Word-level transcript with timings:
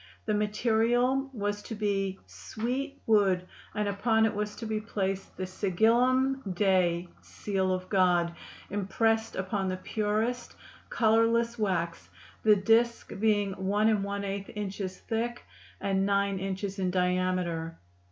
The 0.25 0.33
material 0.33 1.29
was 1.31 1.61
to 1.61 1.75
be 1.75 2.17
"swete 2.25 2.99
wood" 3.05 3.45
and 3.75 3.87
upon 3.87 4.25
it 4.25 4.33
was 4.33 4.55
to 4.55 4.65
be 4.65 4.81
placed 4.81 5.37
the 5.37 5.45
Sigillum 5.45 6.41
Dei 6.55 7.07
(Seal 7.21 7.71
of 7.71 7.87
God) 7.87 8.33
impressed 8.71 9.35
upon 9.35 9.67
the 9.67 9.77
purest, 9.77 10.55
colorless 10.89 11.59
wax, 11.59 12.09
the 12.41 12.55
disk 12.55 13.13
being 13.19 13.53
1⅛ 13.53 14.51
inches 14.55 14.97
thick 15.01 15.43
and 15.79 16.03
9 16.07 16.39
inches 16.39 16.79
in 16.79 16.89
diameter. 16.89 17.77